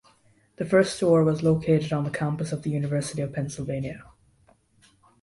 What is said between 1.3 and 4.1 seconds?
located on the campus of the University of Pennsylvania.